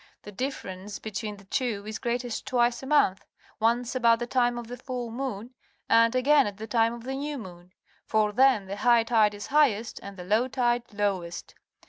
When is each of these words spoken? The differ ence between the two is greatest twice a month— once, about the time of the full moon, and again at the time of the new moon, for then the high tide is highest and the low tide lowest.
The 0.23 0.31
differ 0.31 0.69
ence 0.69 0.97
between 0.97 1.37
the 1.37 1.43
two 1.45 1.85
is 1.85 1.99
greatest 1.99 2.47
twice 2.47 2.81
a 2.81 2.87
month— 2.87 3.23
once, 3.59 3.93
about 3.93 4.17
the 4.17 4.25
time 4.25 4.57
of 4.57 4.65
the 4.65 4.75
full 4.75 5.11
moon, 5.11 5.53
and 5.87 6.15
again 6.15 6.47
at 6.47 6.57
the 6.57 6.65
time 6.65 6.95
of 6.95 7.03
the 7.03 7.13
new 7.13 7.37
moon, 7.37 7.71
for 8.07 8.31
then 8.31 8.65
the 8.65 8.77
high 8.77 9.03
tide 9.03 9.35
is 9.35 9.45
highest 9.53 9.99
and 10.01 10.17
the 10.17 10.23
low 10.23 10.47
tide 10.47 10.91
lowest. 10.91 11.53